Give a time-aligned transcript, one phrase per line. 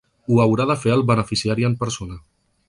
[0.35, 2.19] Ho haurà de fer el beneficiari en persona.